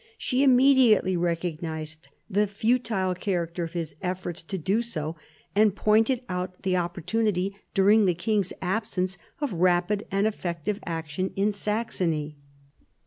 She 0.17 0.41
immediately 0.41 1.15
recognised 1.15 2.07
the 2.27 2.47
futile 2.47 3.13
character 3.13 3.63
of 3.65 3.73
his 3.73 3.95
efforts 4.01 4.41
to 4.41 4.57
do 4.57 4.81
so, 4.81 5.15
and 5.55 5.75
pointed 5.75 6.23
out 6.27 6.63
the 6.63 6.75
opportunity 6.75 7.55
during 7.75 8.07
the 8.07 8.15
king's 8.15 8.51
absence 8.63 9.19
of 9.41 9.53
rapid 9.53 10.07
and 10.09 10.25
effective 10.25 10.79
action 10.87 11.31
in 11.35 11.51
Saxony. 11.51 12.39